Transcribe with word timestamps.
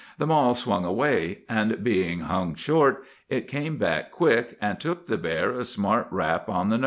The 0.17 0.25
mall 0.25 0.55
swung 0.55 0.83
away; 0.83 1.43
and 1.47 1.83
being 1.83 2.21
hung 2.21 2.55
short, 2.55 3.03
it 3.29 3.47
came 3.47 3.77
back 3.77 4.09
quick, 4.09 4.57
and 4.59 4.79
took 4.79 5.05
the 5.05 5.15
bear 5.19 5.51
a 5.51 5.63
smart 5.63 6.07
rap 6.09 6.49
on 6.49 6.69
the 6.69 6.77
nose. 6.79 6.79